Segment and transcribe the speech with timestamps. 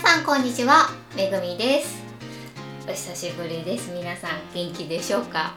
[0.00, 2.02] さんこんにちはめぐみです。
[2.88, 3.92] お久しぶりです。
[3.92, 5.54] 皆さん元気でしょうか？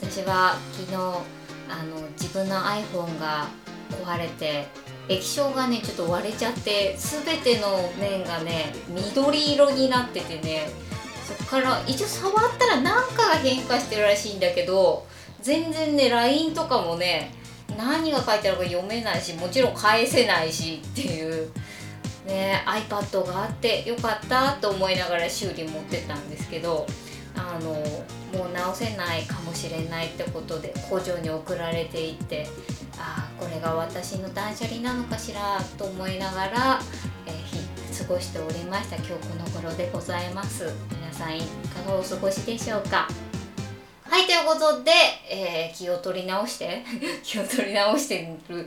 [0.00, 3.46] 私は昨日あの自分の iPhone が
[4.02, 4.68] 壊れて
[5.10, 10.70] 液晶がねちょっと割れちゃって全ての面がね緑色になっててね
[11.26, 15.06] そっから一応触ったら何かが変化してるらしいんだけど
[15.42, 17.34] 全然ね LINE とかもね
[17.76, 21.50] 何が書いてあるか読めないしもちろん返せないしっていう
[22.26, 26.86] ね iPad があってよかったと思いながら修理持ってたんですけど
[27.36, 27.70] あの
[28.38, 32.46] もう直せないかもしれないってことで工場に送られていって
[32.98, 36.80] ああこれが私の断捨離なのかしらと思いながら、
[37.26, 38.96] えー、過ごしておりました。
[38.96, 40.64] 今日この頃でございます。
[40.90, 43.08] 皆さんいかがお過ごしでしょうか？
[44.08, 44.92] はいということで、
[45.28, 46.84] えー、気を取り直して
[47.24, 48.66] 気を取り直してる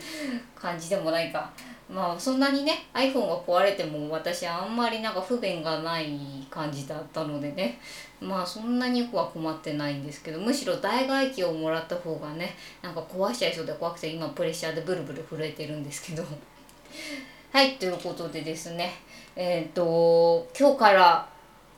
[0.53, 1.49] 感じでもないか。
[1.89, 7.79] まあそんなにね iPhone が壊れても私あんまりなんか不便がない感じだったのでね。
[8.19, 16.23] まあそんなによくは困ってないんですけどむしろ代替機をもらった方がねなんか壊しちゃいそうで怖くて今プレッシャーでブルブル震えてるんですけど。
[17.53, 18.93] はいということでですね。
[19.35, 21.29] えっ、ー、と今日から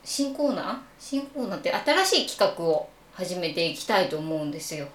[0.02, 0.78] 新コーナー？
[0.98, 4.88] 新コーナーって新しい企画を始めていきたいと思うんですよ。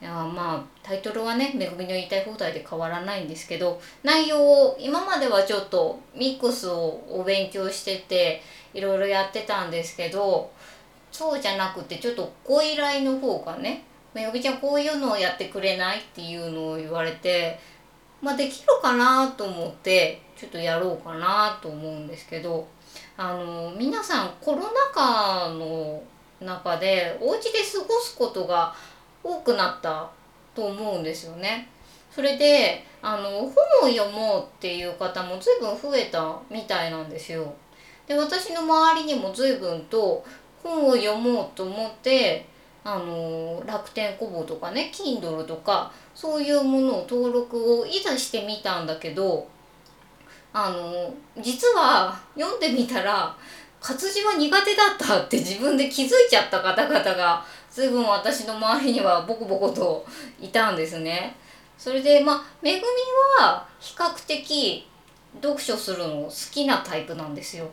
[0.00, 8.42] いやまあタイトルはね「めぐみの言いたい放題」で変わらないんですけど内容を今まではちょっとミックスをお勉強してて
[8.74, 10.50] いろいろやってたんですけど
[11.10, 17.58] そうじゃなくてちょっとご依頼の方がね「めぐみちゃんこういうのをやってくれない?」っていうのを言われて
[18.20, 22.66] まあできるかなと思ってちょっとやろうかなと思うんですけど
[23.16, 26.02] あの皆さんコロナ禍の
[26.40, 28.74] 中でお家で過ごすことが
[29.26, 30.08] 多くなった
[30.54, 31.68] と思うんですよね。
[32.10, 33.52] それであの本を
[33.88, 37.52] 読もうっていう方も随分増えたみたいなんですよ。
[38.06, 40.24] で私の周りにも随分と
[40.62, 42.46] 本を読もうと思って
[42.84, 49.48] あの楽天コボとかね Kindle とかそういうものを登録をいざしてみたんだけど
[50.52, 51.12] あの
[51.42, 53.36] 実は読んでみたら
[53.80, 57.44] 活字は苦手だったって自分で気づいちゃった方々が
[57.76, 60.06] 随分私の周りにはボコボコと
[60.40, 61.36] いたんですね。
[61.76, 62.82] それでまあめぐみ
[63.38, 64.88] は比較的
[65.42, 67.68] 読書するの好きなタイプなんですよ。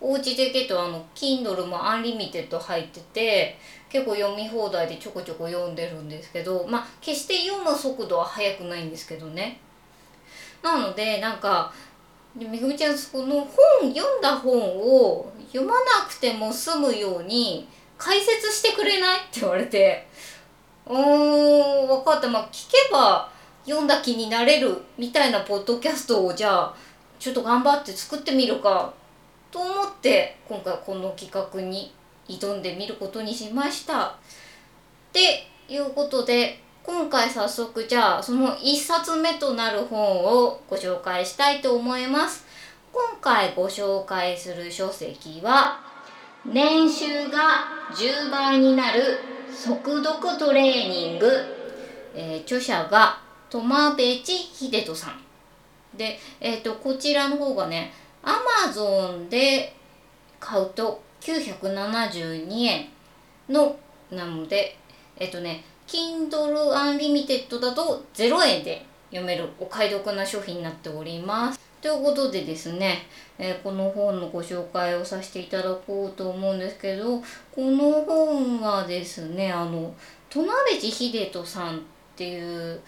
[0.00, 3.58] お家でけどあの Kindle も Unlimited 入ってて
[3.90, 9.60] 結構読み放題でちょこちょこ読んでるんですけどまあ決して読む速度は速くないんですけどね。
[10.62, 11.70] なのでなんか
[12.34, 13.46] めぐみちゃんその
[13.80, 19.18] 本読んだ本を読まなくても済むように解説してくれない？
[19.18, 20.06] って言われて
[20.86, 23.30] うーん分かったまあ聞けば
[23.64, 26.74] 読んだ気になれるみたいなポッドキャストをじゃあ
[27.18, 28.92] ちょっと頑張って作ってみるか
[29.50, 31.94] と思って今回この企画に
[32.28, 34.06] 挑んでみることにしました。
[34.06, 34.14] っ
[35.12, 42.44] ていうことで今回早速じゃあその1冊目となる本をご紹介したいと思います。
[42.92, 45.80] 今回ご紹介する書籍は
[46.44, 49.18] 年収が10倍になる
[49.50, 51.28] 速読トレーニング、
[52.14, 55.20] えー、著者がトマベチ秀人さん。
[55.96, 57.92] で、えーと、こちらの方がね
[58.22, 59.76] アマゾンで
[60.40, 62.88] 買うと972円
[63.48, 63.76] の
[64.10, 64.76] なので
[65.16, 71.61] えっ、ー、とね Kindle Unlimited だと0円で読めるお買い得な商品になっております。
[71.82, 73.02] ということでですね、
[73.36, 77.24] えー、この本のご紹介をさせていただこうと思うんですけどこ
[77.58, 79.92] の本はですねあの
[80.30, 81.80] 戸辺地秀人さんっ
[82.14, 82.80] ていう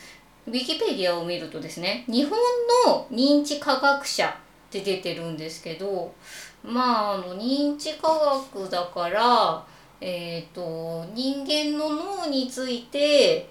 [0.47, 2.39] ウィキペディアを見るとですね日本
[2.87, 4.33] の認知科学者っ
[4.71, 6.15] て出てるんですけど
[6.63, 8.09] まああの認知科
[8.53, 9.67] 学だから
[10.01, 13.49] えっ、ー、と人間の脳について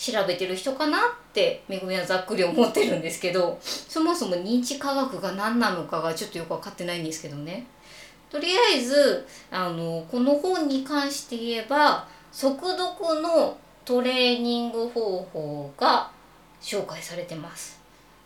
[0.00, 1.00] 調べてる人かなっ
[1.34, 7.66] てめぐみはざっくり思ってるんですけどそもそも認知科学が何なのかがちょっとよく分かってないんですけどね
[8.30, 16.10] とりあえずあのこの本に関して言えば速読のトレーニング方法が
[16.62, 17.80] 紹介されてます。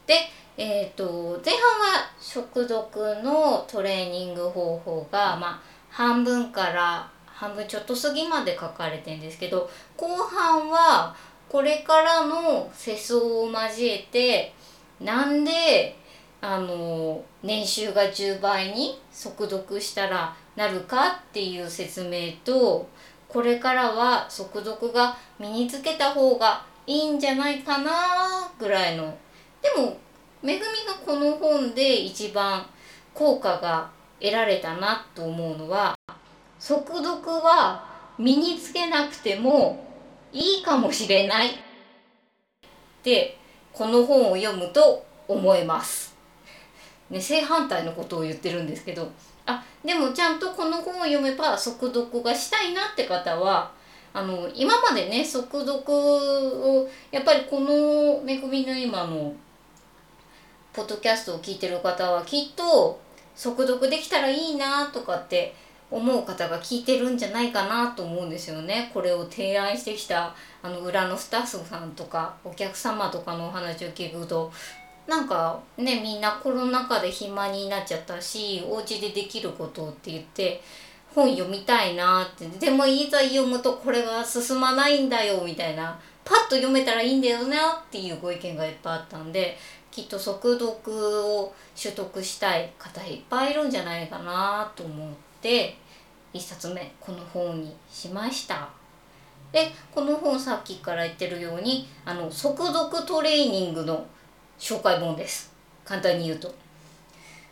[0.06, 0.14] で、
[0.56, 11.16] えーと、前半は速読のトレーニング方法が、まあ、半分から半分ちょっと過ぎまで書かれてるんですけど後半は
[11.48, 14.52] これからの世相を交えて
[15.00, 15.96] なんで
[16.40, 22.88] あの年収が10倍に速読したらなるかっていう説明と
[23.28, 27.90] これからは速読が身につけた方がいいんじゃないかな
[28.58, 29.16] ぐらいの。
[29.62, 29.96] でも
[30.42, 32.66] めぐみがこの本で一番
[33.14, 35.96] 効果が得られたなと思うのは
[36.58, 37.84] 速読は
[38.18, 39.93] 身につけなくても
[40.34, 41.52] いいかもしれないっ
[43.02, 43.38] て
[43.72, 46.14] この本を読むと思えます。
[47.08, 49.10] ね、正反対のことを言ってるんですけど
[49.46, 53.70] あでもちゃんとこの本を読めば速読がしたいなって方は
[54.12, 59.34] あの今までね速読をやっぱりこの「めぐみの今」の
[60.72, 62.98] ポッドキャストを聞いてる方はきっと
[63.34, 65.54] 速読できたらいいなとかって
[65.90, 68.90] 思う方が聞いてるんじゃないかなと思うんですよね。
[68.92, 74.52] これを提案してきたあの裏のスタッフさんとかお客様とかのお話を聞くと
[75.06, 80.62] なんかねみんなコロナ禍で暇になっちゃったしお家でできることって言って
[81.14, 89.56] 本読みたいなってでもいざ読むとこれが進まないんだよみたいなパッと読めたらいいんだよなっていうご意見がいっぱいあったんで
[89.90, 95.08] きっと速読を取得したい方いっぱいいるんじゃないかなと思っ
[95.44, 95.76] て
[96.32, 98.70] 1冊目この本にしました。
[99.52, 104.04] でこの本さっきから言ってるようにあの速読トレーニングの
[104.58, 105.54] 紹介本です
[105.84, 106.52] 簡単に言うと。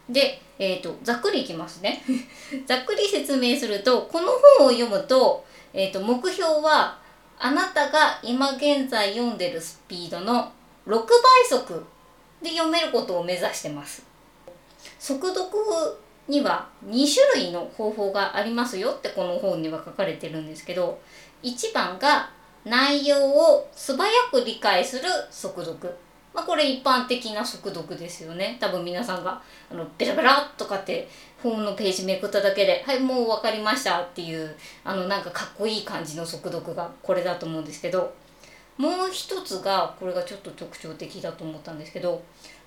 [0.09, 2.03] で、えーと、ざっくりいきますね
[2.67, 6.99] ざっくり説明するとこの本を読むと,、えーと目標は
[7.39, 10.51] あなたが今現在読んでるスピードの
[10.89, 11.07] 6倍
[11.49, 11.85] 速
[12.43, 14.03] で読めることを目指してます。
[14.99, 15.49] 速読
[16.29, 21.01] には2種類の方法がありますよってこの本には書かれてるんですけど
[21.43, 22.31] 1番が
[22.65, 25.93] 内容を素早く理解する速読。
[26.33, 28.57] まあ、これ一般的な速読ですよね。
[28.59, 31.07] 多分皆さんがあのベラベラとかって
[31.43, 38.15] 本のページめくっただけで「はいもう分かりました」っていうあのなんかかっこいい感じの速読がこれだと思うんですけど
[38.79, 42.23] もう一つがこれがちょっと特徴的だと思ったんですけど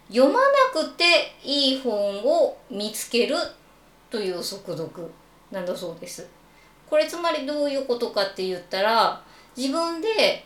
[0.10, 1.04] 読まなくて
[1.44, 3.36] いい本を見つける
[4.10, 5.12] という速読
[5.52, 6.28] なんだそうです。
[6.90, 9.22] これつまりどういうことかって言ったら
[9.58, 10.46] 自分で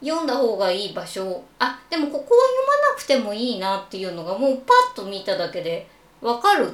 [0.00, 2.36] 読んだ方がいい場所あでもここは読
[2.66, 5.86] まなくてもいいなっていうのがもうパッと見ただけで
[6.20, 6.72] 分かるっ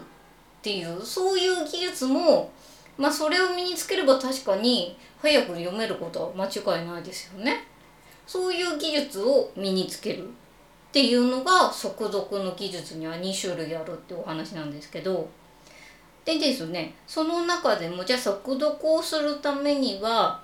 [0.62, 2.50] ていうそういう技術も
[2.98, 7.64] まあそれを身につければ確かに早く読めることは間違いないですよね。
[8.26, 10.28] そういう技術を身につける
[10.96, 15.28] っていうのが速読の技術には2種類あるってお話なんですけど
[16.24, 20.40] でですねその中でもじゃあ速読をするためには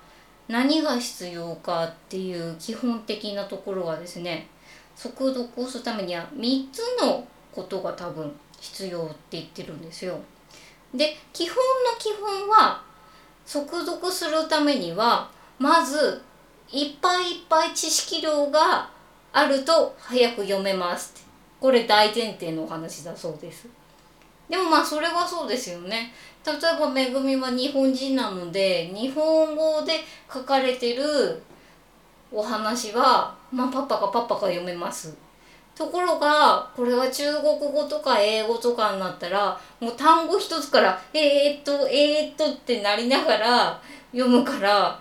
[0.47, 4.47] 何が必要かっていう基本的なところがですね
[4.95, 10.19] 速読をするためには3つのことが多分必要って言ってるんですよ。
[10.93, 11.61] で基本の
[11.97, 12.79] 基本は
[13.43, 16.21] 速読するためにはまず
[16.71, 18.92] いっぱいいっぱい知識量が
[19.33, 21.25] あると早く読めます
[21.59, 23.67] これ大前提のお話だそうです。
[24.49, 26.13] でもまあそれはそうですよね。
[26.45, 29.93] 例えばめぐみは日本人なので日本語で
[30.31, 31.41] 書かれてる
[32.33, 35.15] お話はまあパパかパパか読めます。
[35.73, 43.81] ところがこれは中国語とか英語とかになったらもう単語一つから「えー、っとえー、っと」ってなりながら
[44.11, 44.99] 読むから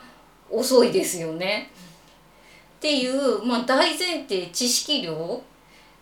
[0.48, 1.72] 遅いですよね。
[2.82, 5.40] っていう、まあ、大前提知識量？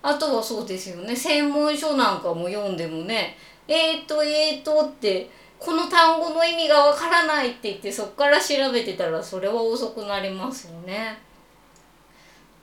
[0.01, 1.15] あとはそうですよね。
[1.15, 3.37] 専門書なんかも読んでもね
[3.69, 5.29] えーとえーとって
[5.59, 11.19] この単語の意味がわからないって言ってそこから調べてたらそれは遅くなりますよね。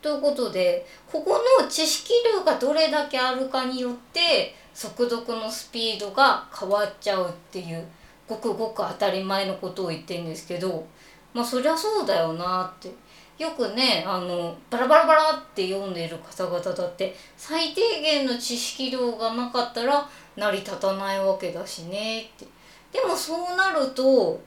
[0.01, 7.85] ということでここの知識量がどれだけあるかによって速読のスピードが変わっちゃうっていう
[8.27, 10.87] ごくごく当たり前のことを言ってるんですけど
[11.35, 12.89] まあそりゃそうだよなって。
[13.37, 22.45] よくねあのバラバラバラって読んでいる方々だって最低限の知識量がなかったら成り立たないわけだしねって
[22.91, 24.39] でもそうなると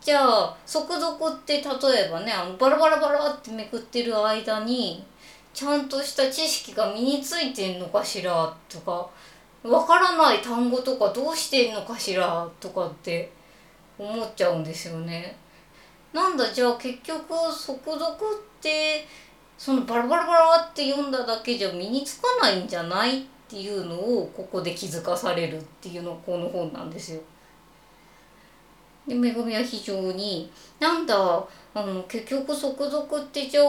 [0.00, 5.04] じゃあ速読って例えばねあのバラバラバラってめくってる間に
[5.52, 9.10] ちゃんとした知識が身についてんのかしらとか
[9.62, 13.30] わからない単語とかどうしてんのかしらとかって
[13.98, 15.36] 思っちゃうんですよね。
[16.12, 19.06] なんだじゃあ結局速読って
[19.56, 27.20] そのバラバラバラって読んだだけじゃ身につかないんじゃないっていうのをここで気づかされるっていうのがこの本なんですよ。
[29.06, 33.64] でめぐみは非常になんだあの結局速読ってじゃあ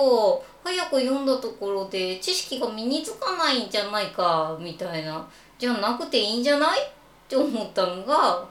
[0.63, 6.79] 早く読んだところで知識が身につかないんじゃないかみたいなじゃなくていいんじゃない？
[6.81, 6.89] っ
[7.27, 8.45] て思ったのが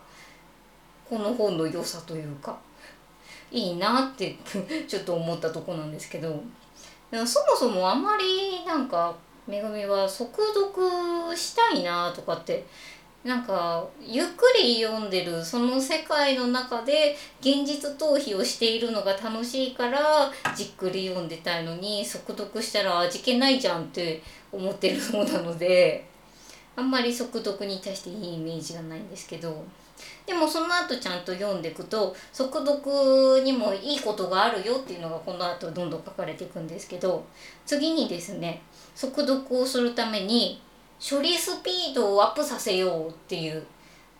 [1.08, 2.56] この本の良さというか。
[3.50, 4.36] いいなって
[4.86, 6.40] ちょっと思ったとこなんですけど。
[7.12, 7.26] そも
[7.58, 9.16] そもあんまりなんか
[9.48, 12.64] めぐみは速読したいなとかって
[13.24, 26.06] なんかゆっくり読んでるその世界の中で現実逃避をしているのが楽しいからじっくり読んでたいのに速読したら味気ないじゃんって思ってるそうなので
[26.76, 29.64] あんまり速読に対していいイメージがないんですけど。
[30.26, 37.24] でもその後ちゃんと読んでいくと速読にもいいことがあるよっていうのがこの後どんどん書かれていくんですけど
[37.66, 38.62] 次にですね
[38.94, 40.60] 速読をするために
[41.00, 43.64] 処理スピードをアップさせようっていう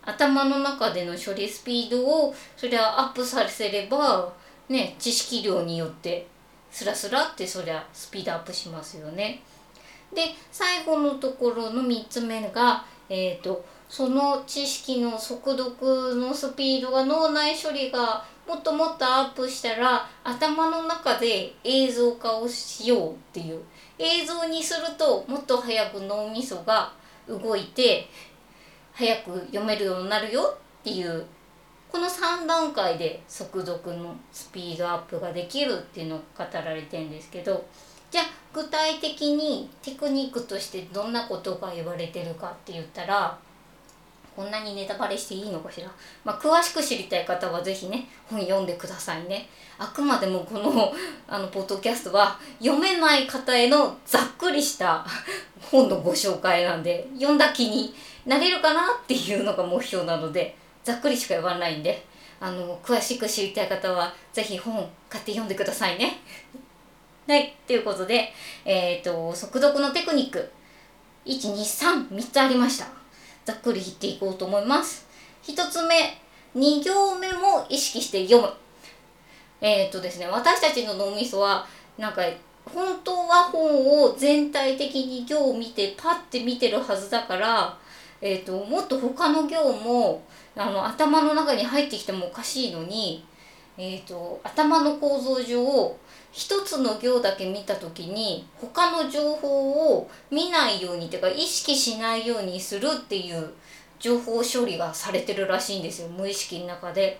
[0.03, 4.33] 頭の中での処理スピードをそれはアップさせれば
[4.67, 6.27] ね知識量によって
[6.71, 9.41] スラスラってそりゃスピードアップしますよね。
[10.13, 10.21] で
[10.51, 23.59] 最後のところの3つ目が、えーと、その知識の速読のスピードが脳内処理がもっともっとアップしたら頭の中で映像化をしようっていう
[23.99, 26.93] 映像にするともっと早く脳みそが
[27.27, 28.07] 動いて
[28.93, 31.25] 早く読めるようになるよっていう
[31.91, 37.65] この3段階で速読のスピードアップができるっていうのが語られてるんですけど
[38.09, 42.47] じゃあ具体的にテクニックとしてどんなことが言われてるか。
[42.49, 43.37] って言ったら
[44.35, 45.91] こんなにネタバレしていいのかしら、
[46.23, 49.47] まあ、詳しく知りたい方は是非ね本読んでくださいね
[49.77, 50.93] あくまでもこの
[51.27, 55.05] あのポッドキャストは読めない方へのざっくりした
[55.61, 57.93] 本のご紹介なんで読んだ気に
[58.25, 62.05] なれるかなっていうのが目標なのでざっくりしか言わないんで
[62.39, 66.19] あの詳しく知りたい方は是非本買って読んでくださいね。
[67.27, 68.33] はい、ということで、
[68.65, 70.51] えっ、ー、と速読のテクニック
[71.25, 73.00] 1233つありました。
[73.51, 75.05] ざっくり言っていこうと思います。
[75.43, 76.17] 1つ目、
[76.55, 78.53] 2行目も意識して読む。
[79.59, 81.67] えっ、ー、とですね、私たちの脳みそは、
[81.97, 82.21] なんか、
[82.73, 87.77] 本当は本を全体的に行を見て、パッて見てるはずだから、
[88.21, 90.23] えっ、ー、と、もっと他の行も、
[90.55, 93.25] あの、頭の中に入ってきてもおかしいのに、
[93.77, 95.95] え、ー、と、頭の構造上、
[96.31, 103.49] 一つの行だけ見た時に他の情報を見ないようにっていうか意識しないようにするっていう
[103.99, 107.19] 情報処理がされてるらしいんですよ無意識の中で。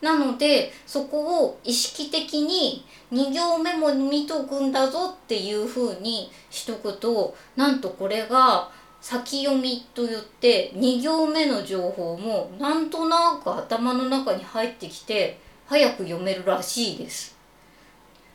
[0.00, 8.70] なのでそこを意識的に2行目も見とくんだぞっていうふうにしとくとなんとこれが
[9.02, 15.38] 先読みと言って2行目の情報もなんとなく頭の中に入ってきて
[15.70, 17.38] 早く読めるらしいです。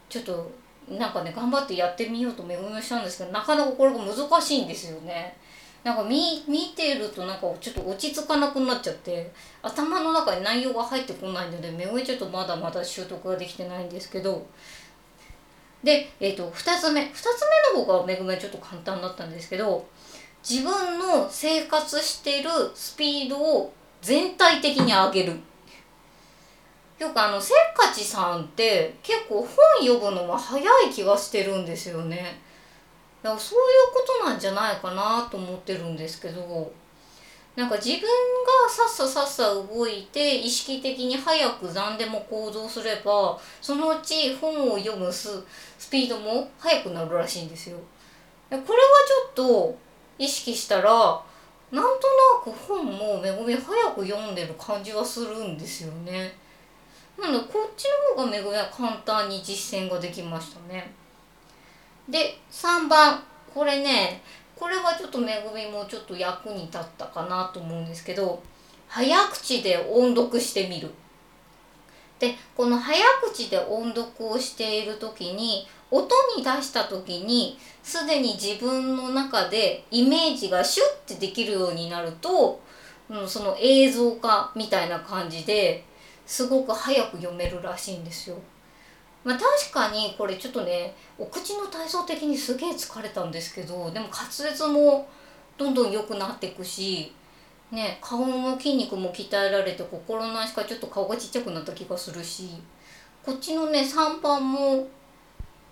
[0.08, 0.50] ちょっと
[0.90, 5.36] なんかね頑張ってやってみようとめぐみしたんですけどなかなかこれが難しいんですよね。
[5.84, 9.30] なんか見見てるとなんかちょっと落ち着かなくなっちゃって
[9.62, 14.48] 頭の中に内容が入ってこないのでめぐみちょっとまだまだ習得ができてないんですけど
[15.84, 19.86] で、えーと、2つ目2つ目の方がめぐみはちょっと簡単だったんですけど
[20.42, 25.34] 自分の生活してるスピードを全体的に上げる。
[26.98, 29.48] よくあのせっかちさんって結構本
[29.86, 32.40] 読むのが早い気がしてるんですよね。
[33.22, 36.72] だからそういうことなんじゃないかなと思ってるんですけど
[37.56, 38.08] なんか自分が
[38.70, 45.44] さっささっさ動いて意識的に早く何でも行動すればそのうち本を読むス
[45.80, 47.78] スピードも速くなるらしいんですよ。
[48.50, 49.78] これはちょっと
[50.18, 51.22] 意識したら
[51.72, 56.45] なんとなく本もめぐみ早く読んでる感じはするんですよね。
[57.20, 60.94] なのでこっちの方がめぐみは簡単に実践ができましたね。
[62.10, 64.22] で3番これね
[64.56, 68.42] これはちょっとめぐみもちょっと役に立ったかなと思うんですけど
[68.88, 70.92] 早口で音読してみる。
[72.20, 82.62] でこの早口で音読をしている時に音に出した時にすでに自分の中でイメージがシュッてできるようになると、
[83.10, 85.84] うん、その映像化みたいな感じで
[86.26, 88.38] すごく早く読めるらしいんですよ。
[89.24, 95.08] まあ、確かにこれちょっとねお口の体操的にすげえ疲れたんですけどでも滑舌も
[95.58, 97.12] どんどん良くなっていくし、
[97.72, 102.50] ね、顔の筋肉も鍛えられて心の足からちょっと顔がちっちゃくなった気がするし
[103.26, 104.88] こっちのね3番も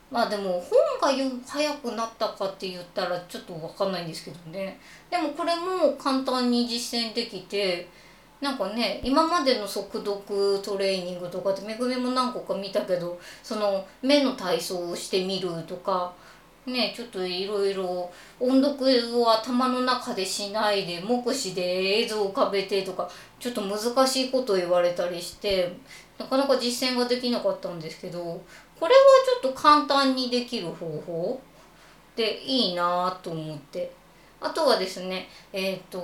[0.09, 0.59] まあでも
[0.99, 4.79] 本が早くなったかって言ったらちょっと分かんないんですけどね
[5.11, 7.87] でもこれも簡単に実践できて
[8.43, 16.13] なんかね今までの速読トレーニングとかってめぐみも何個か見たけどその目の体操をしてみるとか
[16.65, 21.61] ねちょっといろいろ音読を頭の中でしないで目視で
[21.99, 23.09] 映像を浮かべてとか
[23.39, 25.71] ちょっと難しいこと言われたりして
[26.17, 28.99] なかなか実践ができなかったんですけどこれは
[29.41, 31.41] ちょっと簡単にできる方法
[32.17, 34.02] でいいなと思って。
[34.43, 35.99] あとはですねえっ、と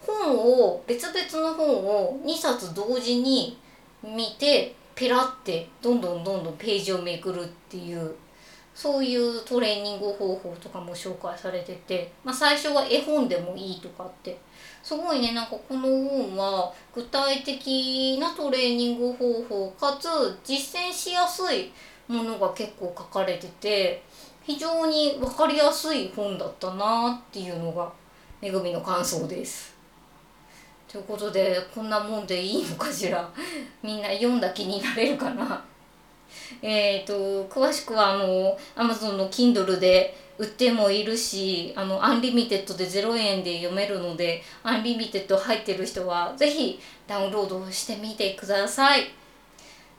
[0.00, 3.58] 本を別々の本を2冊同時に
[4.02, 8.14] 見てペラってどんどんどんどんページをめくるっていう
[8.74, 14.38] そういうトレーニング方法とかも紹介されてて、まあ、最初は絵本でもいいとかって
[14.82, 20.08] すごいねなんかこの本は具体的なトレーニング方法かつ
[20.44, 21.72] 実践しやすい
[22.08, 24.02] ものが結構書かれてて
[24.42, 27.90] 非常に分かりやすい本だったなっていうのが
[28.40, 29.74] めぐみの感想です。
[30.88, 33.28] ということでこんなもんでいいのかしら？
[33.82, 35.62] みんな読んだ気になれるかな？
[36.62, 49.02] えっ、と詳しくはあの Amazon の Kindle で売ってもいるしあの Unlimited で0円で読めるので Unlimited 入ってる人は是非ダウンロードしてみてください。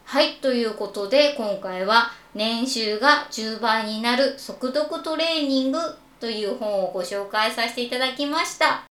[0.05, 5.79] はいということで今回は年収が10倍になる速読トレーニング
[6.19, 8.83] という本をご紹介させていただきました。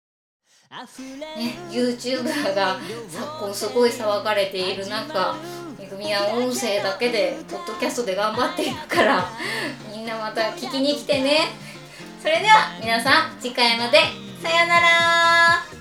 [1.36, 2.78] ね、YouTuber が
[3.10, 5.36] 昨今すごい騒がれている中
[5.80, 9.26] めぐみは音声だけでポッドキャストで頑張っているから
[9.92, 11.48] みんなまた聞きに来てね。
[12.22, 14.00] それでは皆さん次回まで。
[14.42, 15.79] さようなら。